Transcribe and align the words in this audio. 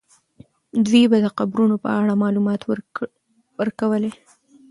دوی 0.85 1.03
به 1.11 1.17
د 1.25 1.27
قبرونو 1.37 1.75
په 1.83 1.89
اړه 1.99 2.13
معلومات 2.23 2.61
ورکولې. 3.63 4.11